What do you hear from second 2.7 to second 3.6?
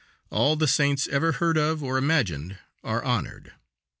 are honored.